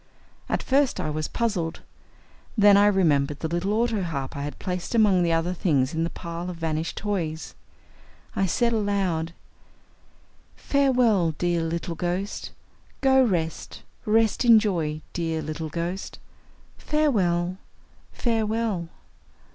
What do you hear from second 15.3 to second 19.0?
little ghost. Farewell, farewell."